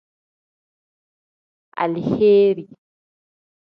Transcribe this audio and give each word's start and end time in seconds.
Aleheeri. 1.81 2.65